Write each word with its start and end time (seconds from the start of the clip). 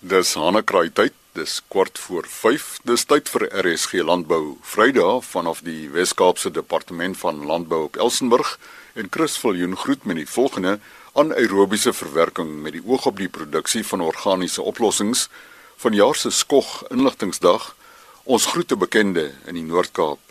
Dis 0.00 0.32
Hanekraai 0.34 0.88
tyd. 0.96 1.12
Dis 1.36 1.58
kwart 1.68 1.98
voor 2.00 2.24
5. 2.24 2.78
Dis 2.88 3.02
tyd 3.04 3.28
vir 3.28 3.42
RSG 3.52 4.00
Landbou 4.00 4.54
Vrydag 4.64 5.26
vanaf 5.28 5.60
die 5.60 5.90
Wes-Kaapse 5.92 6.48
Departement 6.50 7.18
van 7.20 7.42
Landbou 7.44 7.82
op 7.84 7.98
Elsenburg 8.00 8.54
en 8.96 9.10
Chris 9.12 9.36
Viljoen 9.36 9.76
groet 9.76 10.08
met 10.08 10.16
die 10.16 10.24
volgende 10.24 10.78
anaerobiese 11.12 11.92
verwerking 11.92 12.62
met 12.64 12.78
die 12.78 12.82
oog 12.86 13.10
op 13.12 13.20
die 13.20 13.28
produksie 13.28 13.84
van 13.84 14.00
organiese 14.00 14.64
oplossings 14.64 15.28
van 15.84 15.92
jaar 15.92 16.16
se 16.16 16.32
skog 16.32 16.72
inligtingsdag. 16.88 17.74
Ons 18.24 18.48
groete 18.54 18.80
bekende 18.80 19.34
in 19.44 19.60
die 19.60 19.68
Noord-Kaap. 19.68 20.24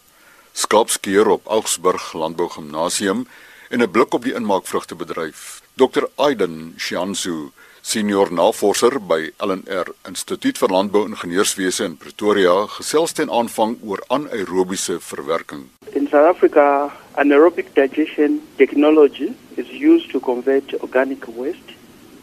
Skaapskeer 0.58 1.30
op 1.30 1.46
Augsburg 1.46 2.14
Landbou 2.18 2.50
Gimnasium 2.58 3.28
en 3.70 3.86
'n 3.86 3.92
blik 3.92 4.18
op 4.18 4.26
die 4.26 4.34
inmaakvrugtebedryf. 4.34 5.62
Dr. 5.78 6.10
Aiden 6.16 6.74
Shansu 6.78 7.52
senior 7.82 8.30
navorser 8.32 9.00
by 9.00 9.32
LNR 9.40 9.94
Instituut 10.08 10.58
vir 10.58 10.70
Landbou-ingenieurswese 10.76 11.86
in 11.86 11.98
Pretoria, 11.98 12.68
gesels 12.78 13.14
ten 13.14 13.30
aanvang 13.30 13.78
oor 13.84 14.04
anaerobiese 14.10 15.00
verwerking. 15.00 15.68
In 15.94 16.08
South 16.08 16.36
Africa, 16.36 16.92
anaerobic 17.16 17.74
digestion 17.76 18.42
technology 18.58 19.34
is 19.58 19.70
used 19.70 20.12
to 20.12 20.20
convert 20.20 20.74
organic 20.82 21.28
waste 21.28 21.76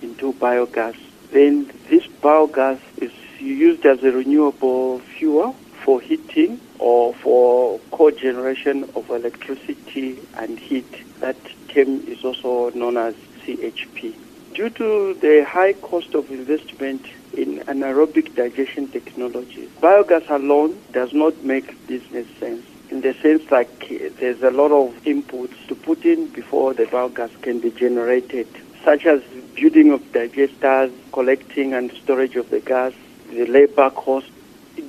into 0.03 0.33
biogas. 0.41 0.97
Then 1.33 1.71
this 1.89 2.07
biogas 2.23 2.79
is 2.99 3.13
used 3.41 3.85
as 3.87 4.03
a 4.03 4.13
renewable 4.13 5.01
fuel 5.01 5.55
for 5.85 6.01
heating 6.01 6.61
or 6.79 7.15
for 7.15 7.79
co-generation 7.91 8.85
of 8.95 9.11
electricity 9.11 10.19
and 10.37 10.59
heat. 10.59 10.91
That 11.21 11.37
term 11.69 12.03
is 12.07 12.25
also 12.25 12.71
known 12.71 12.97
as 12.97 13.15
CHP. 13.45 14.26
Due 14.57 14.71
to 14.71 15.13
the 15.21 15.45
high 15.45 15.75
cost 15.75 16.15
of 16.15 16.31
investment 16.31 17.05
in 17.35 17.59
anaerobic 17.67 18.35
digestion 18.35 18.89
technology, 18.89 19.69
biogas 19.83 20.31
alone 20.31 20.75
does 20.93 21.13
not 21.13 21.37
make 21.45 21.87
business 21.87 22.27
sense. 22.41 22.65
In 22.91 23.03
the 23.03 23.13
sense 23.21 23.51
like 23.51 23.87
there's 24.19 24.43
a 24.43 24.51
lot 24.51 24.73
of 24.73 24.95
inputs 25.05 25.55
to 25.69 25.75
put 25.75 26.07
in 26.07 26.29
before 26.29 26.73
the 26.73 26.87
biogas 26.87 27.43
can 27.43 27.61
be 27.61 27.71
generated, 27.71 28.49
such 28.83 29.05
as 29.05 29.23
building 29.57 29.93
of 29.93 30.01
digesters, 30.13 30.91
collecting 31.13 31.75
and 31.75 31.93
storage 31.93 32.37
of 32.37 32.49
the 32.49 32.61
gas, 32.61 32.95
the 33.29 33.45
labor 33.45 33.91
cost. 33.91 34.31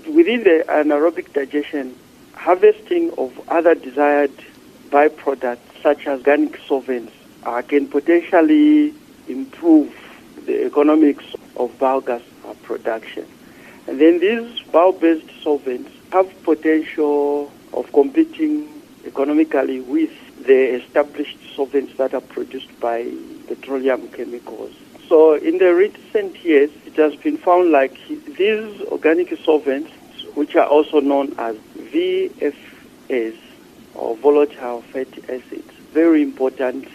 Within 0.08 0.46
the 0.46 0.64
anaerobic 0.70 1.34
digestion, 1.34 1.94
harvesting 2.36 3.12
of 3.18 3.38
other 3.50 3.76
desired 3.76 4.32
byproducts 4.90 5.82
such 5.84 6.08
as 6.08 6.20
organic 6.20 6.58
solvents 6.70 7.12
uh, 7.44 7.62
can 7.64 7.90
potentially 7.90 8.94
improve 9.28 9.94
the 10.46 10.66
economics 10.66 11.26
of 11.56 11.72
biogas 11.80 12.24
production. 12.64 13.26
And 13.88 14.00
then 14.02 14.20
these 14.20 14.62
bio-based 14.72 15.42
solvents 15.42 15.92
have 16.12 16.44
potential 16.44 17.52
of 17.74 17.92
competing 17.94 18.68
economically 19.06 19.80
with 19.80 20.12
the 20.46 20.76
established 20.76 21.38
solvents 21.56 21.96
that 21.98 22.14
are 22.14 22.22
produced 22.22 22.80
by 22.80 23.10
petroleum 23.48 24.08
chemicals. 24.10 24.74
So 25.08 25.36
in 25.36 25.58
the 25.58 25.74
recent 25.74 26.44
years, 26.44 26.70
it 26.86 26.96
has 26.98 27.16
been 27.16 27.38
found 27.38 27.72
like 27.72 27.96
these 28.08 28.82
organic 28.82 29.38
solvents, 29.44 29.92
which 30.36 30.56
are 30.56 30.68
also 30.68 31.00
known 31.00 31.34
as 31.38 31.56
VFAs 31.78 33.38
or 33.96 34.18
volatile 34.18 34.82
fatty 34.82 35.24
acids, 35.30 35.72
very 35.94 36.22
important 36.22 36.88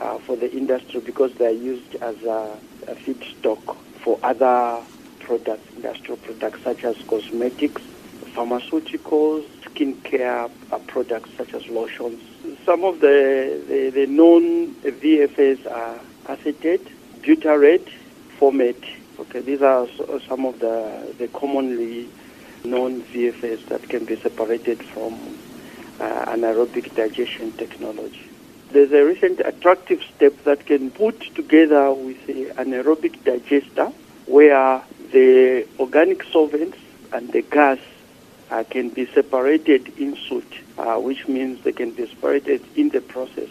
uh, 0.00 0.18
for 0.18 0.36
the 0.36 0.50
industry 0.52 1.00
because 1.00 1.32
they 1.34 1.46
are 1.46 1.50
used 1.50 1.94
as 1.96 2.22
a, 2.22 2.58
a 2.88 2.94
feedstock 2.94 3.76
for 4.02 4.18
other 4.22 4.82
products, 5.20 5.74
industrial 5.74 6.16
products 6.18 6.62
such 6.62 6.84
as 6.84 6.96
cosmetics, 7.08 7.82
pharmaceuticals, 8.34 9.44
skincare 9.64 10.50
uh, 10.70 10.78
products 10.86 11.30
such 11.36 11.54
as 11.54 11.66
lotions. 11.68 12.22
Some 12.64 12.84
of 12.84 13.00
the, 13.00 13.62
the, 13.68 13.90
the 13.90 14.06
known 14.06 14.74
VFAs 14.76 15.70
are 15.70 16.00
acetate, 16.28 16.86
butyrate, 17.22 17.88
formate. 18.38 18.84
Okay, 19.18 19.40
these 19.40 19.62
are 19.62 19.88
some 20.28 20.44
of 20.44 20.58
the, 20.60 21.14
the 21.18 21.28
commonly 21.28 22.08
known 22.64 23.02
VFAs 23.02 23.66
that 23.68 23.88
can 23.88 24.04
be 24.04 24.16
separated 24.16 24.82
from 24.82 25.14
uh, 26.00 26.26
anaerobic 26.26 26.94
digestion 26.94 27.52
technology. 27.52 28.28
There's 28.70 28.92
a 28.92 29.04
recent 29.04 29.40
attractive 29.40 30.02
step 30.02 30.34
that 30.44 30.66
can 30.66 30.90
put 30.90 31.20
together 31.34 31.92
with 31.92 32.28
an 32.28 32.50
anaerobic 32.56 33.22
digester 33.24 33.92
where 34.26 34.82
the 35.12 35.66
organic 35.78 36.24
solvents 36.24 36.76
and 37.12 37.32
the 37.32 37.42
gas 37.42 37.78
uh, 38.50 38.64
can 38.68 38.90
be 38.90 39.06
separated 39.06 39.96
in 39.98 40.16
suit, 40.16 40.52
uh, 40.78 40.96
which 40.96 41.26
means 41.28 41.62
they 41.62 41.72
can 41.72 41.92
be 41.92 42.06
separated 42.08 42.62
in 42.76 42.88
the 42.90 43.00
process 43.00 43.48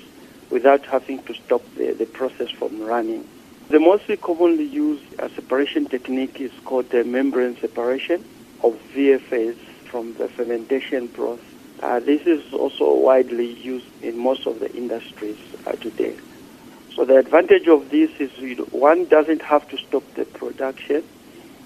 without 0.50 0.86
having 0.86 1.24
to 1.24 1.34
stop 1.34 1.64
the, 1.75 1.94
the 1.94 2.06
process 2.06 2.50
from 2.52 2.81
running. 2.81 3.28
The 3.70 3.80
most 3.80 4.04
commonly 4.22 4.66
used 4.66 5.20
uh, 5.20 5.30
separation 5.30 5.86
technique 5.88 6.40
is 6.40 6.52
called 6.66 6.90
the 6.90 7.04
membrane 7.04 7.58
separation 7.58 8.24
of 8.64 8.74
VFAs 8.94 9.56
from 9.90 10.14
the 10.16 10.28
fermentation 10.28 11.08
broth. 11.08 11.42
Uh, 11.81 12.00
this 12.00 12.22
is 12.25 12.53
also 12.53 12.94
widely 12.96 13.53
used 13.53 13.86
in 14.02 14.18
most 14.18 14.47
of 14.47 14.59
the 14.59 14.74
industries 14.75 15.38
uh, 15.68 15.74
today. 15.74 16.16
So 16.96 17.03
the 17.03 17.18
advantage 17.18 17.68
of 17.68 17.90
this 17.90 18.09
is 18.19 18.31
one 18.72 19.06
doesn't 19.06 19.41
have 19.41 19.68
to 19.69 19.78
stop 19.78 20.03
the 20.13 20.25
production 20.25 21.03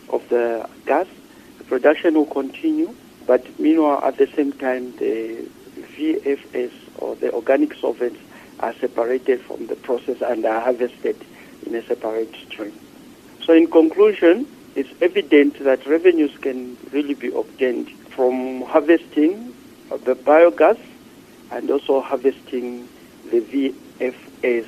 of 0.09 0.27
the 0.29 0.67
gas. 0.87 1.07
The 1.59 1.63
production 1.65 2.15
will 2.15 2.25
continue, 2.25 2.95
but 3.27 3.59
meanwhile 3.59 4.03
at 4.03 4.17
the 4.17 4.27
same 4.27 4.53
time 4.53 4.95
the 4.97 5.47
VFS 5.95 6.71
or 6.97 7.15
the 7.15 7.31
organic 7.31 7.75
solvents 7.75 8.19
are 8.59 8.73
separated 8.73 9.41
from 9.41 9.67
the 9.67 9.75
process 9.75 10.21
and 10.21 10.43
are 10.45 10.61
harvested 10.61 11.15
in 11.65 11.75
a 11.75 11.83
separate 11.83 12.33
stream. 12.47 12.73
So 13.45 13.53
in 13.53 13.69
conclusion, 13.69 14.47
it's 14.75 14.89
evident 15.01 15.59
that 15.59 15.85
revenues 15.85 16.35
can 16.37 16.77
really 16.91 17.13
be 17.13 17.27
obtained 17.27 17.89
from 18.09 18.61
harvesting 18.63 19.53
the 19.97 20.15
biogas 20.15 20.79
and 21.51 21.69
also 21.69 22.01
harvesting 22.01 22.87
the 23.31 23.41
VFS 23.41 24.67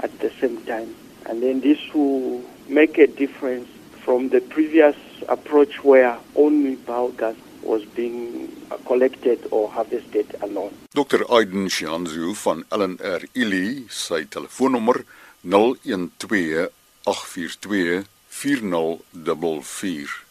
at 0.00 0.18
the 0.20 0.30
same 0.40 0.60
time. 0.64 0.94
And 1.26 1.42
then 1.42 1.60
this 1.60 1.78
will 1.94 2.42
make 2.68 2.98
a 2.98 3.06
difference 3.06 3.68
from 4.04 4.28
the 4.28 4.40
previous 4.40 4.96
approach 5.28 5.82
where 5.82 6.18
only 6.36 6.76
biogas 6.76 7.36
was 7.62 7.84
being 7.84 8.48
collected 8.86 9.38
or 9.50 9.68
harvested 9.68 10.26
alone. 10.42 10.72
Dr. 10.94 11.24
Aiden 11.28 11.68
Shanzu 11.68 12.34
van 12.34 12.64
LNR 12.70 13.26
Ili, 13.34 13.86
sy 13.90 14.24
telefoonnommer 14.30 15.04
012 15.42 16.70
842 17.06 18.04
4044. 18.28 20.25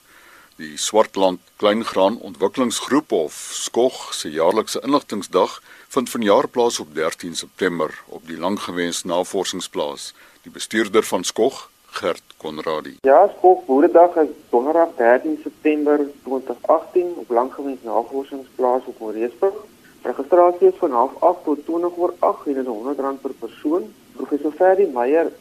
Die 0.57 0.77
Swartland 0.77 1.39
Kleingraan 1.57 2.19
Ontwikkelingsgroep 2.21 3.11
of 3.11 3.33
SKOG 3.51 4.13
se 4.13 4.29
jaarlikse 4.31 4.79
inligtingsdag 4.87 5.57
vind 5.91 6.09
vanjaar 6.09 6.47
plaas 6.47 6.79
op 6.79 6.93
13 6.95 7.35
September 7.35 7.91
op 8.07 8.21
die 8.27 8.37
langgewenste 8.39 9.07
navorsingsplaas. 9.07 10.13
Die 10.41 10.51
bestuurder 10.51 11.03
van 11.03 11.23
SKOG, 11.23 11.69
Gert 11.99 12.23
Konradi. 12.37 12.95
Ja, 13.01 13.27
SKOG 13.37 13.65
Boeredag 13.65 14.15
is 14.15 14.31
Donderdag 14.49 14.95
13 14.95 15.39
September 15.43 15.99
2018 16.23 17.13
op 17.15 17.29
langgewenste 17.29 17.87
navorsingsplaas 17.87 18.81
op 18.85 18.99
Moreesburg. 18.99 19.55
Registrasie 20.01 20.67
is 20.67 20.79
van 20.79 20.91
08:30 20.91 21.43
tot 21.43 21.59
20:08 21.65 22.47
en 22.47 22.53
dit 22.53 22.57
is 22.57 22.71
R100 22.71 23.21
per 23.21 23.33
persoon. 23.39 23.93
Professor 24.15 24.51
Ferdi 24.51 24.87
Meyer 24.93 25.31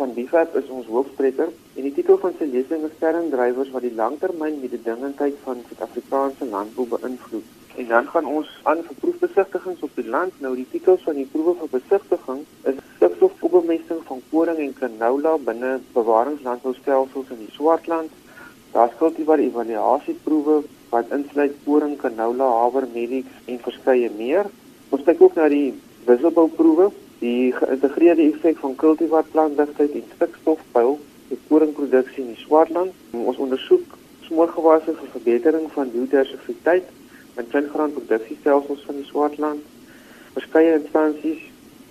van 0.00 0.14
Bifab 0.16 0.54
is 0.56 0.68
ons 0.72 0.86
hoofspreker 0.88 1.50
en 1.50 1.84
die 1.84 1.92
titel 1.92 2.16
van 2.22 2.32
sy 2.38 2.46
lesing 2.48 2.84
is 2.86 2.92
Sterndrywers 2.96 3.72
wat 3.74 3.84
die 3.84 3.96
langtermyn 3.98 4.54
mededingendheid 4.62 5.36
van 5.44 5.58
Suid-Afrikaanse 5.66 6.48
landbou 6.48 6.86
beïnvloed. 6.94 7.50
En 7.80 7.90
dan 7.90 8.08
gaan 8.12 8.30
ons 8.30 8.48
aan 8.70 8.80
proefbesigtigings 9.02 9.82
op 9.84 9.98
die 10.00 10.06
land. 10.14 10.38
Nou 10.44 10.54
die 10.56 10.64
titels 10.72 11.04
van 11.04 11.18
die 11.20 11.26
proewe 11.32 11.52
vir 11.58 11.72
besigtiging 11.74 12.40
is 12.70 12.80
stikstofopbemesting 12.94 14.00
van 14.08 14.24
koring 14.30 14.62
en 14.64 14.72
canola 14.78 15.34
binne 15.50 15.74
bewaringslandboustelsels 15.98 17.34
in 17.36 17.44
die 17.44 17.52
Swartland. 17.58 18.16
Daar 18.72 18.88
skuld 18.94 19.20
die 19.20 19.28
evaluasieproewe 19.28 20.62
wat 20.94 21.12
insluit 21.12 21.60
koring, 21.66 21.98
canola, 22.00 22.48
haver, 22.62 22.88
medics 22.96 23.52
en 23.52 23.60
verskeie 23.68 24.08
meer. 24.16 24.48
Ons 24.88 25.04
kyk 25.04 25.20
ook 25.28 25.36
na 25.36 25.52
die 25.52 25.74
wisselbouproewe 26.08 26.88
die 27.20 27.52
geïntegreerde 27.52 28.22
effek 28.32 28.58
van 28.58 28.74
kultivar 28.80 29.24
plantdigtheid 29.32 29.92
en 29.98 30.04
stikstofpeil 30.14 30.94
op 31.28 31.42
koringproduksie 31.48 32.22
in 32.22 32.32
die 32.32 32.44
Swartland. 32.44 32.96
Ons 33.12 33.36
ondersoek 33.36 33.96
smoorgewasse 34.24 34.94
vir 34.96 35.12
verbetering 35.12 35.68
van 35.74 35.92
biodiversiteit 35.92 36.88
en 37.34 37.48
kleingraanproduksiestelsels 37.52 38.86
van 38.88 39.00
die 39.00 39.06
Swartland. 39.10 39.60
Verskeie 40.32 40.78
instansies 40.78 41.44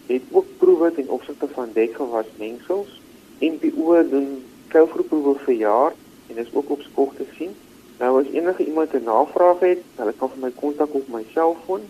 het 0.09 0.25
ook 0.31 0.49
proewe 0.57 0.91
ten 0.97 1.09
opsigte 1.13 1.47
van 1.53 1.69
dekgewasmengsels. 1.77 2.97
NPO 3.39 4.01
doen 4.09 4.29
kuilgroeproewe 4.73 5.37
vir 5.45 5.57
jaar 5.61 5.97
en 6.29 6.35
dit 6.35 6.45
is 6.45 6.53
ook 6.53 6.69
op 6.73 6.81
skop 6.81 7.15
te 7.17 7.29
sien. 7.37 7.53
Nou 7.99 8.15
as 8.21 8.33
enige 8.33 8.65
iemand 8.65 8.93
'n 8.93 9.03
navraag 9.03 9.59
het, 9.59 9.81
hulle 9.95 10.13
kan 10.17 10.29
vir 10.29 10.41
my 10.41 10.51
kontak 10.55 10.93
op 10.93 11.07
my 11.07 11.23
selfoon 11.33 11.81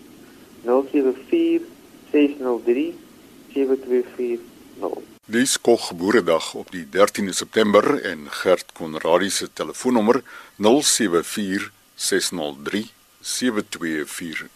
074 0.64 1.64
603 2.12 2.94
7240. 3.52 4.40
Dis 5.30 5.60
Kog 5.60 5.92
Boeredag 5.96 6.54
op 6.54 6.70
die 6.70 6.86
13de 6.86 7.34
September 7.34 8.02
en 8.02 8.30
Gert 8.30 8.72
Konradi 8.72 9.30
se 9.30 9.52
telefoonnommer 9.52 10.22
074 10.56 11.70
603 11.94 12.90
7240. 13.20 14.48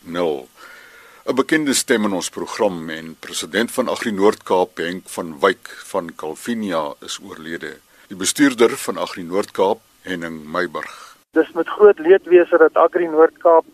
'n 1.24 1.34
Bekende 1.34 1.72
stem 1.72 2.04
in 2.04 2.12
ons 2.12 2.28
program 2.28 2.90
en 2.90 3.16
president 3.20 3.70
van 3.72 3.88
Agri 3.88 4.10
Noord-Kaap 4.12 4.76
Henk 4.76 5.08
van 5.08 5.38
Wyk 5.40 5.70
van 5.90 6.10
Calvinia 6.16 6.82
is 7.00 7.18
oorlede. 7.22 7.70
Die 8.08 8.16
bestuurder 8.16 8.76
van 8.76 8.98
Agri 8.98 9.22
Noord-Kaap, 9.22 9.80
Henning 10.02 10.44
Meiburg. 10.44 11.16
Dis 11.32 11.52
met 11.52 11.68
groot 11.68 11.98
leedwese 11.98 12.58
dat 12.58 12.76
Agri 12.76 13.08
Noord-Kaap 13.08 13.64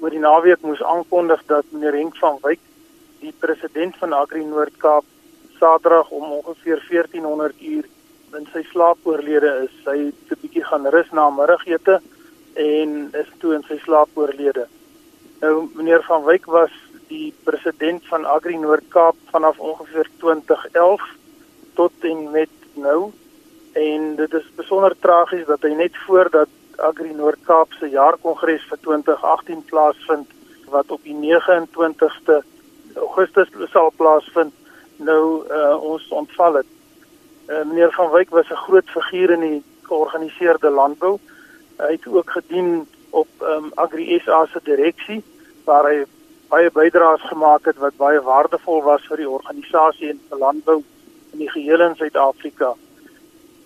oor 0.00 0.10
die 0.10 0.18
naweek 0.18 0.66
moes 0.66 0.82
aankondig 0.82 1.42
dat 1.46 1.64
meneer 1.70 1.94
Henk 1.94 2.16
van 2.16 2.38
Wyk, 2.42 2.58
president 3.40 3.96
van 4.00 4.12
Agri 4.12 4.44
Noord-Kaap, 4.44 5.04
Saterdag 5.58 6.10
om 6.10 6.32
ongeveer 6.38 6.84
1400 6.88 7.60
uur 7.60 7.88
in 8.38 8.46
sy 8.52 8.62
slaap 8.70 9.08
oorlede 9.08 9.50
is. 9.64 9.74
Hy 9.84 9.98
het 10.08 10.36
'n 10.36 10.40
bietjie 10.42 10.64
gaan 10.64 10.86
rus 10.86 11.10
na 11.12 11.30
middagete 11.30 12.00
en 12.54 13.10
is 13.12 13.30
toe 13.38 13.54
in 13.54 13.64
sy 13.68 13.78
slaap 13.84 14.08
oorlede. 14.14 14.66
Nou 15.40 15.68
meneer 15.74 16.02
van 16.02 16.24
Wyk 16.24 16.46
was 16.46 16.72
die 17.08 17.32
president 17.44 18.06
van 18.06 18.24
Agri 18.24 18.56
Noord-Kaap 18.56 19.16
vanaf 19.30 19.58
ongeveer 19.58 20.08
2011 20.18 21.02
tot 21.74 21.92
en 22.00 22.30
met 22.30 22.54
nou 22.74 23.10
en 23.72 24.16
dit 24.16 24.34
is 24.34 24.48
besonder 24.56 24.96
tragies 25.00 25.46
dat 25.46 25.62
hy 25.62 25.74
net 25.74 25.96
voordat 26.06 26.48
Agri 26.76 27.12
Noord-Kaap 27.14 27.72
se 27.78 27.88
jaarkongres 27.88 28.64
vir 28.68 28.78
2018 28.86 29.64
plaasvind 29.64 30.28
wat 30.70 30.90
op 30.90 31.02
die 31.02 31.14
29ste 31.14 32.40
Augustus 32.96 33.48
sal 33.70 33.92
plaasvind 33.96 34.52
nou 34.96 35.46
uh, 35.48 35.82
ons 35.82 36.08
ontval 36.08 36.60
het. 36.60 36.70
Uh, 37.48 37.64
meneer 37.64 37.92
van 37.92 38.10
Wyk 38.10 38.30
was 38.30 38.50
'n 38.50 38.64
groot 38.66 38.88
figuur 38.90 39.30
in 39.30 39.40
die 39.40 39.62
georganiseerde 39.82 40.70
landbou. 40.70 41.18
Hy 41.76 41.92
het 41.92 42.06
ook 42.06 42.30
gedien 42.30 42.86
op 43.10 43.28
um, 43.40 43.70
Agri 43.74 44.18
SA 44.18 44.46
se 44.46 44.60
direksie 44.62 45.22
waar 45.64 45.88
hy 45.88 46.04
baie 46.48 46.70
bydraes 46.70 47.22
gemaak 47.30 47.64
het 47.64 47.78
wat 47.78 47.96
baie 47.96 48.20
waardevol 48.20 48.82
was 48.82 49.06
vir 49.06 49.16
die 49.16 49.28
organisasie 49.28 50.10
en 50.10 50.20
vir 50.28 50.38
landbou 50.38 50.82
in 51.32 51.38
die 51.38 51.50
geheel 51.50 51.80
in 51.80 51.96
Suid-Afrika. 51.96 52.74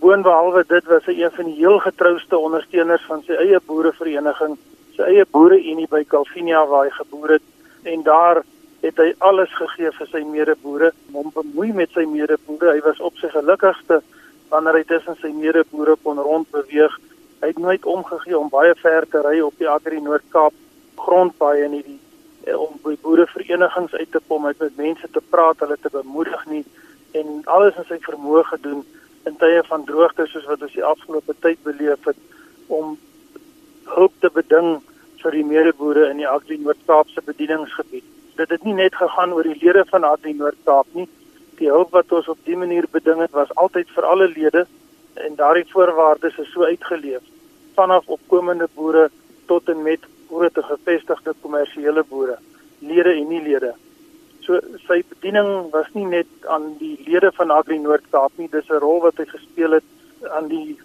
Boonbehalwe 0.00 0.64
dit 0.68 0.84
was 0.84 1.06
hy 1.08 1.16
een 1.22 1.32
van 1.32 1.44
die 1.44 1.58
heel 1.62 1.78
getrouste 1.78 2.38
ondersteuners 2.38 3.04
van 3.08 3.22
sy 3.24 3.38
eie 3.40 3.60
boerevereniging, 3.66 4.58
sy 4.96 5.02
eie 5.02 5.24
boereunie 5.30 5.88
by 5.88 6.04
Calvinia 6.04 6.66
waar 6.68 6.84
hy 6.84 6.92
geboer 6.98 7.38
het 7.38 7.88
en 7.94 8.02
daar 8.02 8.42
het 8.84 9.00
hy 9.00 9.12
alles 9.24 9.52
gegee 9.56 9.90
vir 9.96 10.10
sy 10.12 10.20
medeboere, 10.28 10.90
hom 11.14 11.30
bemoei 11.32 11.72
met 11.72 11.92
sy 11.96 12.04
medeboere. 12.08 12.74
Hy 12.76 12.82
was 12.84 13.00
op 13.00 13.16
sy 13.20 13.30
gelukkigste 13.32 14.02
wanneer 14.52 14.76
hy 14.80 14.84
tussen 14.88 15.16
sy 15.22 15.30
medeboere 15.32 15.96
kon 16.04 16.20
rondbeweeg. 16.20 16.98
Hy 17.40 17.50
het 17.52 17.60
nooit 17.60 17.86
omgegee 17.88 18.36
om 18.38 18.52
baie 18.52 18.74
ver 18.82 19.08
te 19.08 19.22
ry 19.24 19.38
op 19.44 19.56
die 19.58 19.70
Agri 19.70 20.00
Noord-Kaap 20.04 20.56
grondpaaie 21.00 21.68
nie 21.68 21.82
die 21.84 21.98
eh, 22.46 22.56
om 22.56 22.76
by 22.84 22.94
boereverenigings 23.02 23.96
uit 23.96 24.10
te 24.12 24.20
kom 24.28 24.44
met 24.46 24.60
met 24.62 24.76
mense 24.76 25.08
te 25.12 25.22
praat, 25.32 25.60
hulle 25.64 25.76
te 25.80 25.90
bemoedig 25.92 26.46
nie 26.52 26.64
en 27.18 27.42
alles 27.56 27.76
in 27.80 27.88
sy 27.88 27.98
vermoë 28.04 28.44
gedoen 28.52 28.82
in 29.28 29.36
tye 29.40 29.62
van 29.68 29.84
droogte 29.88 30.26
soos 30.30 30.46
wat 30.50 30.62
ons 30.66 30.76
die 30.76 30.84
afgelope 30.84 31.34
tyd 31.40 31.60
beleef 31.64 32.08
het 32.08 32.20
om 32.72 32.96
hulp 33.96 34.16
te 34.20 34.30
beding 34.34 34.76
vir 35.22 35.38
die 35.38 35.46
medeboere 35.48 36.10
in 36.10 36.20
die 36.20 36.28
Agri 36.28 36.58
Noord-Kaapse 36.60 37.24
bedieningsgebied. 37.24 38.13
Dit 38.36 38.50
het 38.50 38.64
nie 38.64 38.74
net 38.74 38.94
gegaan 38.94 39.32
oor 39.32 39.46
die 39.46 39.58
lede 39.60 39.84
van 39.90 40.04
Agri 40.04 40.32
Noord-Kaap 40.34 40.86
nie. 40.98 41.08
Die 41.60 41.70
hulp 41.70 41.92
wat 41.94 42.12
ons 42.12 42.28
op 42.28 42.38
dié 42.46 42.56
manier 42.58 42.88
beding 42.90 43.20
het 43.22 43.30
was 43.36 43.52
altyd 43.54 43.90
vir 43.94 44.08
alle 44.10 44.26
lede 44.28 44.66
en 45.14 45.36
daardie 45.38 45.68
voorwaardes 45.70 46.38
is 46.42 46.50
so 46.50 46.66
uitgeleef 46.66 47.22
vanaf 47.74 48.08
opkomende 48.10 48.66
boere 48.74 49.08
tot 49.46 49.68
en 49.68 49.82
met 49.82 50.02
groot 50.28 50.58
gevestigde 50.68 51.34
kommersiële 51.42 52.02
boere, 52.08 52.38
lede 52.78 53.12
en 53.14 53.28
nie 53.30 53.42
lede. 53.42 53.74
So 54.46 54.58
sy 54.88 55.00
bediening 55.08 55.70
was 55.72 55.86
nie 55.94 56.06
net 56.06 56.50
aan 56.50 56.72
die 56.80 56.96
lede 57.06 57.30
van 57.38 57.54
Agri 57.54 57.78
Noord-Kaap 57.78 58.34
nie, 58.38 58.48
dis 58.50 58.68
'n 58.70 58.82
rol 58.82 59.00
wat 59.06 59.18
hy 59.18 59.26
gespeel 59.30 59.78
het 59.78 59.88
aan 60.30 60.48
die 60.48 60.78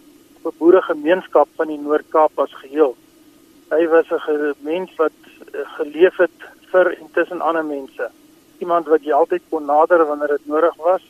boeregemeenskap 0.58 1.50
van 1.58 1.68
die 1.68 1.82
Noord-Kaap 1.82 2.40
as 2.40 2.54
geheel. 2.62 2.96
Hy 3.72 3.88
was 3.88 4.10
'n 4.12 4.54
mens 4.62 4.96
wat 4.98 5.18
eh, 5.54 5.66
geleef 5.78 6.18
het 6.18 6.40
vir 6.72 6.92
en 6.96 7.12
tussen 7.14 7.42
ander 7.42 7.66
mense. 7.66 8.10
Iemand 8.60 8.88
wat 8.88 9.04
jy 9.04 9.14
altyd 9.16 9.46
kon 9.50 9.66
nader 9.66 10.06
wanneer 10.06 10.36
dit 10.38 10.48
nodig 10.48 10.76
was 10.84 11.06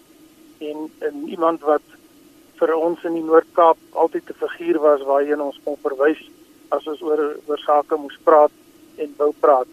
en, 0.59 0.89
en 0.99 1.27
iemand 1.27 1.61
wat 1.61 1.85
vir 2.59 2.75
ons 2.75 3.03
in 3.07 3.15
die 3.15 3.23
Noord-Kaap 3.23 3.77
altyd 4.03 4.29
'n 4.29 4.39
figuur 4.43 4.79
was 4.83 5.01
waarheen 5.01 5.41
ons 5.41 5.59
kon 5.63 5.77
verwys 5.83 6.21
as 6.69 6.87
ons 6.87 7.01
oor 7.01 7.21
oor 7.47 7.57
sake 7.57 7.95
moes 7.95 8.17
praat 8.23 8.51
en 8.97 9.13
wou 9.17 9.33
praat. 9.39 9.67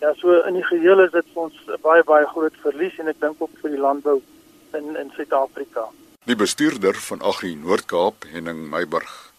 Ja, 0.00 0.14
so 0.14 0.40
in 0.48 0.54
die 0.54 0.64
geheel 0.64 1.00
is 1.04 1.12
dit 1.12 1.26
vir 1.34 1.42
ons 1.42 1.56
baie 1.82 2.04
baie 2.04 2.26
groot 2.26 2.56
verlies 2.62 2.98
en 2.98 3.08
ek 3.08 3.20
dink 3.20 3.36
ook 3.40 3.50
vir 3.62 3.70
die 3.70 3.80
landbou 3.86 4.20
in 4.74 4.96
in 4.96 5.10
Suid-Afrika. 5.16 5.88
Die 6.26 6.36
bestuurder 6.36 6.94
van 6.94 7.22
Agri 7.22 7.54
Noord-Kaap, 7.54 8.24
Henning 8.32 8.68
Meiburg, 8.70 9.29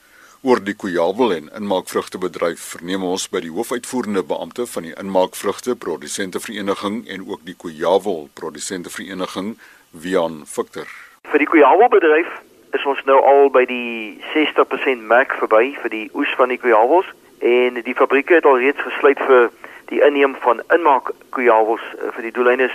oor 0.42 0.58
die 0.66 0.74
Kujawel 0.74 1.36
en 1.36 1.50
inmaakvrugtebedryf 1.54 2.62
verneem 2.74 3.04
ons 3.06 3.28
by 3.30 3.44
die 3.44 3.52
hoofuitvoerende 3.54 4.24
beampte 4.26 4.66
van 4.66 4.88
die 4.88 4.94
inmaakvrugte 4.98 5.76
produsente 5.78 6.42
vereniging 6.42 7.04
en 7.14 7.28
ook 7.30 7.44
die 7.46 7.54
Kujawel 7.54 8.24
produsente 8.34 8.90
vereniging, 8.90 9.52
Wian 9.92 10.42
Victor. 10.50 10.90
Vir 11.30 11.44
die 11.44 11.50
Kujawel 11.52 11.92
bedryf 11.94 12.40
is 12.74 12.88
ons 12.90 13.04
nou 13.06 13.20
al 13.22 13.52
by 13.54 13.68
die 13.70 14.18
60% 14.34 15.06
merk 15.14 15.38
verby 15.44 15.76
vir 15.84 15.94
die 15.94 16.08
oes 16.18 16.34
van 16.40 16.50
die 16.50 16.58
kujawels 16.58 17.06
en 17.46 17.78
die 17.86 17.98
fabrieke 17.98 18.40
het 18.40 18.48
al 18.50 18.62
reeds 18.64 18.82
gesluit 18.82 19.22
vir 19.30 19.50
die 19.94 20.02
inneem 20.02 20.34
van 20.42 20.64
inmaak 20.74 21.12
kujawels 21.36 21.84
eh, 22.00 22.10
vir 22.16 22.30
die 22.30 22.36
doeleindes 22.38 22.74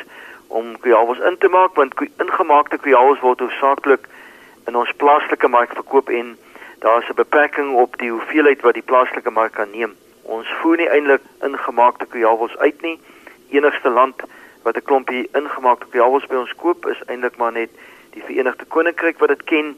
om 0.55 0.77
kujawels 0.85 1.23
in 1.27 1.39
te 1.43 1.51
maak 1.51 1.75
want 1.81 1.99
ingemaakte 2.23 2.79
kujawels 2.79 3.23
word 3.27 3.43
hoofsaaklik 3.43 4.07
in 4.71 4.77
ons 4.79 4.93
plaaslike 5.03 5.49
mark 5.49 5.75
verkoop 5.75 6.13
en 6.13 6.37
daar 6.79 7.03
is 7.03 7.09
'n 7.09 7.15
beperking 7.15 7.75
op 7.75 7.99
die 7.99 8.11
hoeveelheid 8.11 8.61
wat 8.61 8.75
die 8.75 8.83
plaaslike 8.83 9.31
mark 9.31 9.53
kan 9.53 9.71
neem. 9.71 9.95
Ons 10.23 10.49
voer 10.61 10.77
nie 10.77 10.89
eintlik 10.89 11.23
ingemaakte 11.43 12.07
kujawels 12.07 12.57
uit 12.59 12.81
nie. 12.83 13.01
Enigste 13.51 13.89
land 13.89 14.23
wat 14.63 14.77
'n 14.77 14.83
klompie 14.83 15.29
ingemaakte 15.33 15.87
kujawels 15.91 16.27
by 16.27 16.35
ons 16.35 16.55
koop 16.55 16.87
is 16.87 17.03
eintlik 17.07 17.37
maar 17.37 17.53
net 17.53 17.71
die 18.11 18.23
Verenigde 18.23 18.65
Koninkryk 18.65 19.19
wat 19.19 19.29
dit 19.29 19.45
ken 19.45 19.77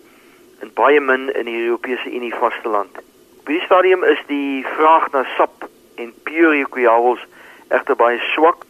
en 0.61 0.71
baie 0.75 1.01
min 1.01 1.35
in 1.35 1.45
die 1.45 1.65
Europese 1.65 2.15
Unie 2.15 2.35
vasteland. 2.35 2.99
Op 3.39 3.47
hierdie 3.47 3.67
stadium 3.67 4.05
is 4.05 4.23
die 4.27 4.67
vraag 4.77 5.11
na 5.11 5.25
sap 5.37 5.69
en 5.95 6.15
pure 6.23 6.67
kujawels 6.69 7.27
egter 7.69 7.97
baie 7.97 8.19
swak. 8.19 8.65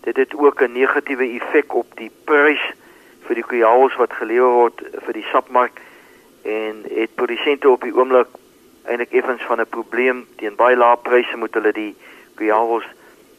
Dit 0.00 0.16
het 0.16 0.34
ook 0.34 0.60
'n 0.60 0.72
negatiewe 0.72 1.26
effek 1.40 1.74
op 1.74 1.86
die 1.96 2.10
prys 2.24 2.64
vir 3.26 3.34
die 3.34 3.46
kujawels 3.46 3.96
wat 3.96 4.12
gelewer 4.12 4.52
word 4.52 4.82
vir 5.04 5.12
die 5.12 5.26
sapmark 5.32 5.80
en 6.44 6.84
het 6.94 7.14
produsente 7.14 7.68
op 7.68 7.82
die 7.82 7.94
oomblik 7.96 8.28
eintlik 8.84 9.12
effens 9.12 9.42
van 9.42 9.60
'n 9.60 9.66
probleem 9.68 10.26
teen 10.36 10.56
baie 10.56 10.76
lae 10.76 10.96
pryse 10.96 11.36
moet 11.36 11.54
hulle 11.54 11.72
die 11.72 11.96
kujawels 12.34 12.84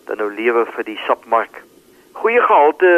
dan 0.06 0.18
nou 0.18 0.34
lewer 0.34 0.66
vir 0.66 0.84
die 0.84 1.00
sapmark. 1.06 1.62
Goeie 2.12 2.42
gehalte 2.42 2.92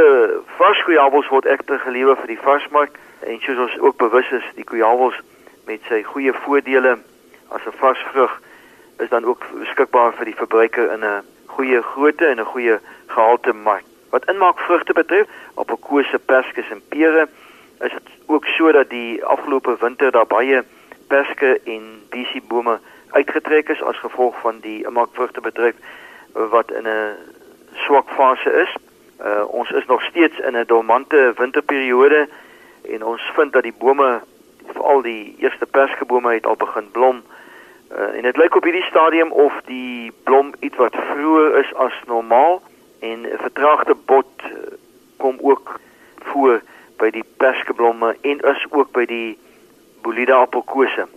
vars 0.58 0.84
kujawels 0.84 1.28
word 1.28 1.46
egter 1.46 1.80
gelewer 1.80 2.16
vir 2.16 2.28
die 2.28 2.44
varsmark 2.44 2.98
en 3.20 3.40
soos 3.42 3.58
ons 3.58 3.80
ook 3.80 3.98
bewus 3.98 4.32
is, 4.32 4.44
die 4.56 4.64
kujawels 4.64 5.16
met 5.66 5.82
sy 5.90 6.04
goeie 6.04 6.34
voordele 6.34 6.98
as 7.50 7.66
'n 7.66 7.78
vars 7.80 8.00
vrug 8.12 8.42
is 9.00 9.10
dan 9.10 9.26
ook 9.26 9.44
beskikbaar 9.60 10.14
vir 10.14 10.26
die 10.26 10.36
verbruiker 10.36 10.92
in 10.92 11.04
'n 11.04 11.24
goeie 11.46 11.82
grootte 11.82 12.26
en 12.26 12.40
'n 12.40 12.52
goeie 12.54 12.80
gehalte 13.08 13.54
mark. 13.54 13.84
Wat 14.10 14.30
inmaak 14.30 14.60
vrugte 14.60 14.94
betref, 14.94 15.28
op 15.54 15.72
'n 15.72 15.80
kose 15.80 16.20
perskes 16.20 16.70
en 16.70 16.82
pere, 16.90 17.28
is 17.80 17.92
dit 17.92 18.10
ook 18.26 18.46
so 18.46 18.72
dat 18.72 18.90
die 18.90 19.26
afgelope 19.26 19.76
winter 19.80 20.12
daar 20.12 20.28
baie 20.28 20.64
perske 21.08 21.60
en 21.64 22.02
bisiebome 22.10 22.80
uitgetrek 23.12 23.70
is 23.70 23.82
as 23.82 24.00
gevolg 24.00 24.36
van 24.40 24.60
die 24.60 24.86
inmaak 24.86 25.10
vrugte 25.14 25.42
bedryf 25.42 25.76
wat 26.34 26.72
in 26.72 26.88
'n 26.88 27.16
swak 27.74 28.10
fase 28.10 28.52
is. 28.52 28.76
Uh, 29.26 29.44
ons 29.48 29.72
is 29.72 29.86
nog 29.86 30.02
steeds 30.02 30.40
in 30.40 30.58
'n 30.58 30.64
dormante 30.68 31.34
winterperiode 31.36 32.28
en 32.90 33.04
ons 33.04 33.22
vind 33.34 33.54
dat 33.54 33.64
die 33.64 33.74
bome 33.78 34.22
veral 34.66 35.02
die 35.02 35.36
eerste 35.40 35.66
perskebome 35.66 36.34
het 36.34 36.46
al 36.46 36.56
begin 36.56 36.92
blom. 36.92 37.24
Uh, 37.92 38.16
en 38.16 38.22
dit 38.22 38.38
lyk 38.38 38.56
op 38.56 38.64
hierdie 38.64 38.84
stadium 38.84 39.32
of 39.32 39.54
die 39.66 40.12
blom 40.24 40.54
iets 40.60 40.76
wat 40.76 40.96
vroeër 40.96 41.58
is 41.60 41.74
as 41.76 41.94
normaal 42.06 42.62
en 43.00 43.26
vertraagde 43.38 43.96
bot 44.06 44.28
uh, 44.44 44.52
kom 45.18 45.38
ook 45.42 45.80
voor 46.20 46.62
by 46.98 47.10
die 47.14 47.26
perskeblomme 47.38 48.16
en 48.22 48.40
is 48.40 48.66
ook 48.70 48.92
by 48.92 49.06
die 49.06 49.38
bolide 50.02 50.34
appelkose. 50.34 51.08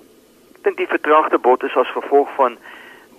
Ek 0.54 0.62
dink 0.66 0.76
die 0.76 0.90
vertraagde 0.90 1.38
bod 1.38 1.62
is 1.64 1.76
as 1.76 1.92
gevolg 1.96 2.28
van 2.36 2.58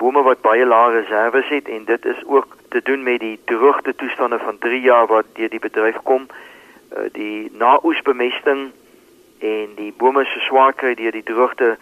bome 0.01 0.22
wat 0.25 0.41
baie 0.41 0.65
lae 0.65 0.91
reserve 0.96 1.44
het 1.50 1.70
en 1.70 1.86
dit 1.86 2.06
is 2.06 2.22
ook 2.25 2.58
te 2.70 2.82
doen 2.82 3.03
met 3.03 3.20
die 3.20 3.39
droogte 3.46 3.96
toestande 3.96 4.39
van 4.39 4.58
3 4.58 4.82
jaar 4.82 5.08
wat 5.08 5.25
deur 5.34 5.50
die 5.50 5.60
bedryf 5.60 5.98
kom. 6.03 6.27
Uh, 6.27 7.08
die 7.18 7.51
naoesbemesting 7.53 8.72
en 9.39 9.75
die 9.75 9.94
bome 9.98 10.25
se 10.25 10.39
swaarkry 10.48 10.96
deur 10.96 11.12
die 11.12 11.25
droogte 11.25 11.77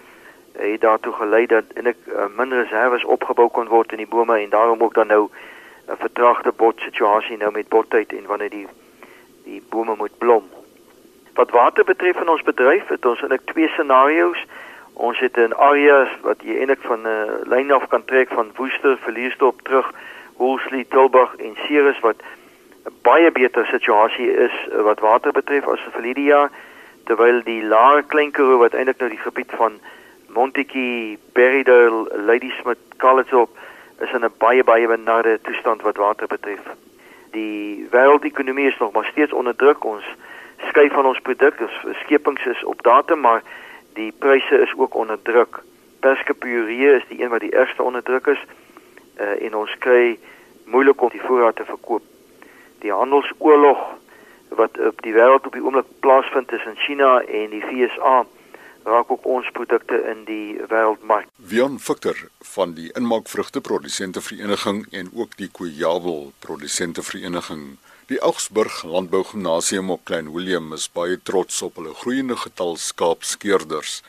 het 0.59 0.81
daartoe 0.81 1.13
gelei 1.13 1.45
dat 1.45 1.71
eintlik 1.75 1.97
uh, 2.07 2.27
min 2.35 2.53
reserve 2.53 3.07
opgebou 3.07 3.47
kon 3.49 3.71
word 3.71 3.91
in 3.95 4.03
die 4.03 4.11
bome 4.11 4.39
en 4.39 4.49
daarom 4.49 4.83
ook 4.83 4.93
dan 4.93 5.07
nou 5.07 5.29
'n 5.87 5.97
vertraagde 5.97 6.51
bod 6.51 6.79
situasie 6.79 7.37
nou 7.37 7.51
met 7.51 7.69
bodtyd 7.69 8.13
en 8.13 8.25
wanneer 8.25 8.49
die 8.49 8.67
die 9.43 9.63
bome 9.69 9.95
moet 9.97 10.17
blom. 10.17 10.58
Wat 11.33 11.51
water 11.51 11.83
betref 11.83 12.21
in 12.21 12.29
ons 12.29 12.41
bedryf 12.41 12.87
het 12.87 13.05
ons 13.05 13.21
eintlik 13.21 13.45
twee 13.45 13.67
scenario's. 13.67 14.45
Ons 14.93 15.19
het 15.19 15.37
'n 15.37 15.53
area 15.53 16.07
wat 16.21 16.41
jy 16.43 16.57
eintlik 16.59 16.81
van 16.81 17.01
'n 17.01 17.07
uh, 17.07 17.49
lyn 17.49 17.71
af 17.71 17.87
kan 17.87 18.05
trek 18.05 18.29
van 18.29 18.51
Woester, 18.55 18.97
Verlierstop 18.97 19.61
terug, 19.61 19.91
Woolsley, 20.37 20.85
Tilburg 20.89 21.35
en 21.35 21.55
Ceres 21.67 21.99
wat 21.99 22.15
'n 22.85 22.93
baie 23.01 23.31
beter 23.31 23.65
situasie 23.65 24.31
is 24.31 24.55
uh, 24.71 24.81
wat 24.81 24.99
water 24.99 25.31
betref 25.31 25.67
as 25.67 25.79
vir 25.79 25.91
verlede 25.91 26.23
jaar 26.23 26.49
terwyl 27.05 27.41
die 27.43 27.63
lae 27.63 28.03
Kleinkaroo 28.03 28.57
wat 28.57 28.73
eintlik 28.73 28.99
nou 28.99 29.09
die 29.09 29.25
gebied 29.25 29.51
van 29.57 29.79
Montetjie, 30.29 31.17
Berrydale, 31.33 32.05
Ladysmith, 32.25 32.77
Calitzdorp 32.97 33.49
is 33.99 34.11
in 34.13 34.25
'n 34.25 34.33
baie 34.37 34.63
baie 34.63 34.87
benarde 34.87 35.39
toestand 35.41 35.81
wat 35.81 35.97
water 35.97 36.27
betref. 36.27 36.61
Die 37.31 37.87
wêreldekonomie 37.91 38.67
is 38.67 38.77
nog 38.77 38.91
maar 38.91 39.05
steeds 39.05 39.33
onder 39.33 39.55
druk. 39.55 39.83
Ons 39.83 40.03
skei 40.67 40.89
van 40.89 41.05
ons 41.05 41.21
produk, 41.21 41.59
ons 41.61 41.99
skepings 42.03 42.45
is 42.45 42.63
op 42.63 42.83
datum, 42.83 43.19
maar 43.19 43.43
die 43.93 44.11
pryse 44.11 44.61
is 44.61 44.73
ook 44.77 44.95
onder 44.95 45.21
druk. 45.21 45.61
Perskepuree 45.99 46.95
is 46.95 47.07
die 47.07 47.23
een 47.23 47.29
wat 47.29 47.43
die 47.43 47.51
ergste 47.51 47.83
onder 47.83 48.03
druk 48.03 48.27
is. 48.27 48.41
Uh, 49.19 49.35
en 49.45 49.55
ons 49.55 49.71
kry 49.83 50.19
moeilik 50.65 51.01
om 51.01 51.09
die 51.11 51.21
voorraad 51.21 51.55
te 51.55 51.65
verkoop. 51.67 52.03
Die 52.79 52.91
handelsoorlog 52.91 53.79
wat 54.49 54.79
op 54.79 55.01
die 55.01 55.13
wêreld 55.13 55.45
op 55.45 55.53
die 55.53 55.63
oomblik 55.63 55.87
plaasvind 55.99 56.47
tussen 56.47 56.75
China 56.75 57.19
en 57.21 57.49
die 57.49 57.63
VSA 57.65 58.25
raak 58.83 59.11
ook 59.11 59.25
ons 59.25 59.49
produkte 59.53 59.99
in 60.11 60.23
die 60.25 60.57
wêreldmark. 60.71 61.27
Wian 61.35 61.79
Victor 61.79 62.15
van 62.55 62.73
die 62.73 62.89
Inmaakvrugte 62.97 63.61
Produsente 63.61 64.21
Vereniging 64.21 64.85
en 64.91 65.11
ook 65.13 65.37
die 65.37 65.49
Kojabel 65.51 66.31
Produsente 66.39 67.03
Vereniging. 67.03 67.77
Die 68.09 68.17
Augsburg 68.25 68.83
Landbou 68.89 69.21
Gimnasium 69.23 69.91
op 69.93 69.99
Klein 70.09 70.31
Willem 70.33 70.71
is 70.73 70.87
baie 70.89 71.19
trots 71.29 71.59
op 71.61 71.75
hulle 71.77 71.91
groeiende 71.93 72.33
getal 72.41 72.71
skaapskeerders. 72.81 73.99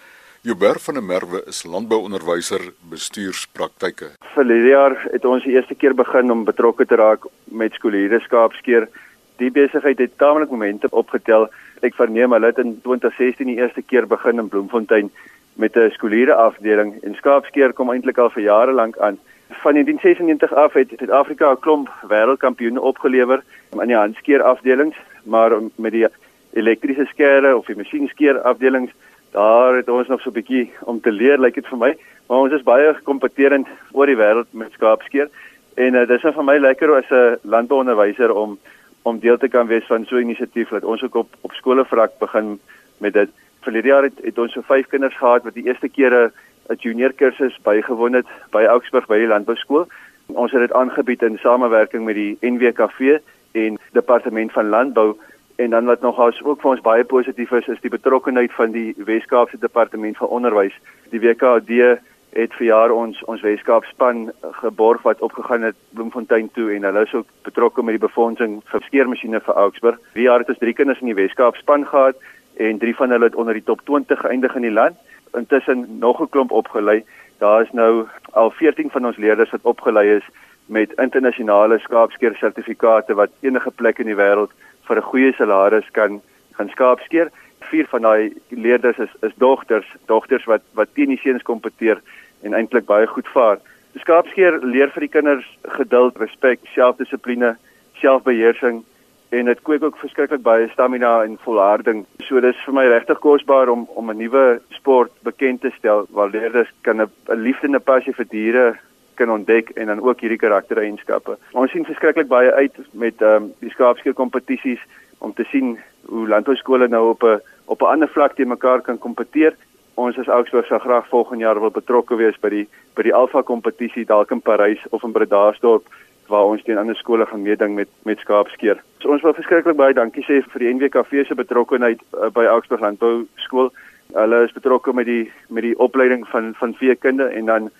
Joubert 0.40 0.80
van 0.87 0.97
der 0.97 1.04
Merwe 1.04 1.42
is 1.52 1.59
landbouonderwyser 1.69 2.64
bestuurspraktyke. 2.88 4.09
Verlede 4.33 4.71
jaar 4.73 4.97
het 5.02 5.28
ons 5.28 5.45
die 5.45 5.52
eerste 5.52 5.76
keer 5.76 5.92
begin 5.99 6.33
om 6.33 6.47
betrokke 6.49 6.87
te 6.88 6.97
raak 6.97 7.26
met 7.52 7.76
skoolhierde 7.76 8.23
skaapskeer. 8.25 8.88
Die 9.37 9.52
besigheid 9.52 10.00
het 10.00 10.16
tamelik 10.16 10.49
momente 10.49 10.88
opgetel 10.97 11.50
ek 11.85 12.00
verneem 12.00 12.33
hulle 12.33 12.54
het 12.54 12.64
in 12.64 12.78
2016 12.80 13.52
die 13.52 13.59
eerste 13.61 13.85
keer 13.85 14.09
begin 14.09 14.40
in 14.40 14.49
Bloemfontein 14.49 15.12
met 15.61 15.76
'n 15.76 15.92
skoolhierde 15.92 16.40
afdeling 16.40 16.97
en 17.04 17.21
skaapskeer 17.21 17.76
kom 17.76 17.92
eintlik 17.92 18.16
al 18.16 18.33
vir 18.33 18.49
jare 18.49 18.73
lank 18.73 18.97
aan. 18.97 19.21
Van 19.50 19.73
1996 19.73 20.52
af 20.52 20.73
het 20.73 20.88
Suid-Afrika 20.97 21.52
'n 21.52 21.59
klomp 21.61 21.88
wêreldkampioene 22.09 22.80
opgelewer 22.80 23.42
in 23.80 23.87
die 23.87 23.97
handskeer 23.97 24.42
afdelings, 24.42 24.97
maar 25.23 25.52
met 25.75 25.92
die 25.92 26.07
elektriese 26.52 27.04
skere 27.04 27.57
of 27.57 27.66
die 27.66 27.76
masjienskeer 27.76 28.40
afdelings, 28.40 28.92
daar 29.30 29.75
het 29.75 29.88
ons 29.88 30.09
nog 30.09 30.21
so 30.21 30.30
'n 30.30 30.33
bietjie 30.33 30.73
om 30.80 31.00
te 31.00 31.12
leer, 31.12 31.38
lyk 31.38 31.40
like 31.40 31.61
dit 31.61 31.69
vir 31.69 31.78
my, 31.78 31.97
maar 32.26 32.38
ons 32.38 32.52
is 32.52 32.62
baie 32.62 32.95
kompeterend 33.02 33.66
oor 33.92 34.07
die 34.07 34.16
wêreld 34.16 34.47
met 34.50 34.73
skaapskeer 34.73 35.28
en 35.75 35.95
uh, 35.95 36.07
dis 36.09 36.23
nou 36.23 36.33
vir 36.35 36.45
my 36.45 36.59
lekker 36.59 36.92
as 36.97 37.11
'n 37.11 37.38
landbouonderwyser 37.42 38.33
om 38.35 38.59
om 39.02 39.19
deel 39.19 39.38
te 39.38 39.49
kan 39.49 39.66
wees 39.66 39.87
van 39.87 40.04
so 40.07 40.16
'n 40.16 40.23
inisiatief 40.23 40.69
dat 40.69 40.85
ons 40.85 41.02
ook 41.02 41.14
op 41.14 41.28
op 41.40 41.52
skole 41.52 41.85
vlak 41.85 42.19
begin 42.19 42.61
met 42.99 43.12
dit. 43.12 43.28
Verlede 43.61 43.88
jaar 43.88 44.02
het, 44.02 44.19
het 44.23 44.38
ons 44.38 44.52
so 44.52 44.61
vyf 44.61 44.87
kinders 44.87 45.16
gehad 45.16 45.42
wat 45.42 45.54
die 45.54 45.66
eerste 45.66 45.88
keer 45.88 46.12
'n 46.14 46.33
junior 46.79 47.12
kursus 47.12 47.59
bygewoon 47.62 48.12
het 48.12 48.27
by 48.50 48.65
Augsburg 48.65 49.07
by 49.07 49.19
die 49.19 49.31
landbouskool. 49.31 49.89
Ons 50.27 50.53
het 50.53 50.61
dit 50.61 50.73
aangebied 50.73 51.23
in 51.23 51.39
samewerking 51.43 52.05
met 52.05 52.15
die 52.15 52.37
NWKV 52.41 53.19
en 53.53 53.79
departement 53.93 54.53
van 54.53 54.69
landbou 54.69 55.17
en 55.57 55.71
dan 55.71 55.85
wat 55.85 56.00
nogals 56.00 56.43
ook 56.43 56.61
vir 56.61 56.71
ons 56.71 56.85
baie 56.85 57.05
positief 57.05 57.50
is 57.53 57.67
is 57.69 57.81
die 57.81 57.93
betrokkeheid 57.93 58.53
van 58.57 58.71
die 58.73 58.95
Wes-Kaapse 58.97 59.59
departement 59.59 60.17
van 60.17 60.29
onderwys. 60.29 60.77
Die 61.11 61.21
WKD 61.21 61.99
het 62.33 62.55
vir 62.55 62.67
jaar 62.67 62.93
ons 62.95 63.19
ons 63.27 63.43
Weskaap 63.43 63.85
span 63.91 64.29
geborg 64.62 65.03
wat 65.03 65.23
opgegaan 65.27 65.67
het 65.67 65.77
Bloemfontein 65.99 66.50
toe 66.55 66.71
en 66.75 66.87
hulle 66.87 67.03
is 67.07 67.15
ook 67.15 67.27
betrokke 67.47 67.83
met 67.83 67.99
die 67.99 68.07
befondsing 68.07 68.61
vir 68.71 68.87
skeermasjiene 68.87 69.41
vir 69.47 69.59
Augsburg. 69.65 69.99
Die 70.15 70.29
jaar 70.29 70.45
het 70.45 70.53
ons 70.53 70.62
drie 70.62 70.75
kinders 70.75 71.00
in 71.03 71.11
die 71.11 71.19
Weskaap 71.19 71.59
span 71.59 71.87
gehad 71.87 72.17
en 72.57 72.79
drie 72.79 72.95
van 72.97 73.11
hulle 73.11 73.31
het 73.31 73.39
onder 73.39 73.59
die 73.59 73.67
top 73.67 73.83
20 73.89 74.23
geëindig 74.23 74.55
in 74.57 74.69
die 74.69 74.77
land. 74.79 74.97
Intussen 75.35 75.99
nog 75.99 76.21
'n 76.21 76.29
klomp 76.29 76.51
opgelei. 76.51 77.05
Daar 77.39 77.63
is 77.63 77.73
nou 77.73 78.07
al 78.33 78.51
14 78.51 78.91
van 78.91 79.07
ons 79.07 79.17
leerders 79.17 79.51
wat 79.51 79.63
opgelei 79.63 80.17
is 80.17 80.25
met 80.67 80.93
internasionale 80.93 81.79
skaapskeer 81.79 82.35
sertifikate 82.35 83.15
wat 83.15 83.31
enige 83.41 83.71
plek 83.71 83.99
in 83.99 84.07
die 84.07 84.21
wêreld 84.23 84.53
vir 84.87 84.97
'n 84.97 85.11
goeie 85.11 85.33
salaris 85.33 85.91
kan 85.91 86.21
gaan 86.53 86.69
skaapskeer 86.69 87.31
vier 87.71 87.87
van 87.91 88.03
daai 88.03 88.33
leerders 88.49 88.99
is 88.99 89.13
is 89.27 89.35
dogters, 89.37 89.87
dogters 90.07 90.45
wat 90.45 90.63
wat 90.75 90.95
teen 90.95 91.09
die 91.09 91.21
seuns 91.23 91.43
kompeteer 91.43 92.01
en 92.43 92.55
eintlik 92.55 92.87
baie 92.87 93.07
goed 93.07 93.29
vaar. 93.29 93.59
Skaapskeer 93.99 94.59
leer 94.63 94.91
vir 94.95 95.01
die 95.01 95.13
kinders 95.17 95.47
geduld, 95.77 96.19
respek, 96.23 96.61
selfdissipline, 96.75 97.57
selfbeheersing 98.01 98.85
en 99.31 99.45
dit 99.45 99.63
kweek 99.63 99.83
ook 99.83 99.99
verskriklik 99.99 100.43
baie 100.43 100.69
stamina 100.69 101.23
en 101.23 101.39
volharding. 101.45 102.05
So 102.27 102.41
dis 102.43 102.59
vir 102.67 102.75
my 102.75 102.87
regtig 102.91 103.19
kosbaar 103.23 103.69
om 103.69 103.87
om 103.95 104.11
'n 104.11 104.17
nuwe 104.17 104.61
sport 104.69 105.13
bekend 105.23 105.61
te 105.61 105.71
stel 105.79 106.07
waar 106.11 106.31
leerders 106.31 106.71
kan 106.83 107.01
'n 107.01 107.11
liefde 107.29 107.67
en 107.67 107.75
'n 107.75 107.83
passie 107.83 108.15
vir 108.15 108.27
diere 108.31 108.79
kan 109.15 109.31
ontdek 109.31 109.71
en 109.71 109.87
dan 109.87 110.01
ook 110.01 110.21
hierdie 110.21 110.39
karaktereienskappe. 110.39 111.39
Ons 111.53 111.71
sien 111.71 111.85
verskriklik 111.85 112.29
baie 112.29 112.53
uit 112.53 112.77
met 112.93 113.23
ehm 113.23 113.43
um, 113.43 113.53
die 113.61 113.71
skaapskeer 113.71 114.15
kompetisies 114.15 114.81
om 115.19 115.35
te 115.35 115.45
sien 115.45 115.79
hoe 116.07 116.29
landbouskole 116.29 116.89
nou 116.89 117.09
op 117.11 117.23
'n 117.23 117.41
op 117.65 117.83
'n 117.83 117.93
ander 117.93 118.09
vlak 118.09 118.35
te 118.35 118.45
mekaar 118.45 118.81
kan 118.81 118.99
kompeteer. 118.99 119.55
Ons 119.95 120.19
as 120.19 120.27
Augsburg 120.27 120.67
sou 120.67 120.81
graag 120.81 121.09
volgende 121.09 121.45
jaar 121.45 121.61
wil 121.61 121.71
betrokke 121.71 122.17
wees 122.17 122.39
by 122.41 122.49
die 122.49 122.69
by 122.95 123.03
die 123.03 123.15
Alfa 123.15 123.43
kompetisie 123.43 124.05
dalk 124.05 124.31
in 124.31 124.41
Parys 124.41 124.83
of 124.91 125.03
in 125.03 125.13
Bredasdorp 125.13 125.85
waar 126.31 126.49
ons 126.53 126.63
teen 126.65 126.79
ander 126.79 126.97
skole 126.97 127.27
gaan 127.27 127.43
meeding 127.43 127.75
met 127.75 127.89
met 128.09 128.19
skaapskeer. 128.23 128.81
So 129.03 129.13
ons 129.15 129.23
wil 129.27 129.37
verskriklik 129.37 129.77
baie 129.77 129.95
dankie 129.95 130.25
sê 130.27 130.41
vir 130.53 130.65
die 130.65 130.73
NWKV 130.75 131.27
se 131.27 131.37
betrokkeheid 131.39 132.03
uh, 132.15 132.31
by 132.35 132.47
Augsburg 132.47 132.81
Landbou 132.85 133.27
Skool. 133.45 133.71
Hulle 134.15 134.45
is 134.47 134.57
betrokke 134.57 134.95
met 134.97 135.07
die 135.07 135.31
met 135.49 135.67
die 135.67 135.77
opleiding 135.79 136.27
van 136.33 136.55
van 136.59 136.75
veekunde 136.79 137.31
en 137.41 137.51
dan 137.53 137.71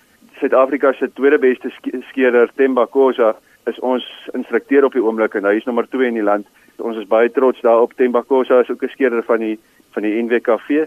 Suid-Afrika 0.41 0.93
se 0.93 1.11
tweede 1.13 1.39
beste 1.39 1.71
skeerder 2.11 2.51
Themba 2.57 2.87
Khoza 2.87 3.35
is 3.67 3.79
ons 3.81 4.07
instrukteur 4.35 4.87
op 4.89 4.95
die 4.97 5.03
oomblik 5.05 5.35
en 5.37 5.45
hy 5.45 5.59
is 5.61 5.67
nommer 5.69 5.89
2 5.89 6.09
in 6.09 6.17
die 6.21 6.25
land. 6.25 6.47
Ons 6.81 6.97
is 6.97 7.09
baie 7.09 7.29
trots 7.31 7.61
daarop 7.67 7.93
Themba 7.97 8.23
Khoza 8.23 8.63
is 8.65 8.71
ook 8.71 8.83
'n 8.83 8.95
skeerder 8.95 9.23
van 9.23 9.39
die 9.39 9.59
van 9.93 10.03
die 10.03 10.23
NWKV 10.23 10.87